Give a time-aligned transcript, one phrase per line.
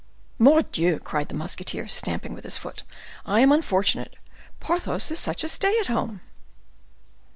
[0.39, 2.81] "Mordioux!" cried the musketeer, stamping with his foot,
[3.23, 4.15] "I am unfortunate.
[4.59, 6.21] Porthos is such a stay at home!"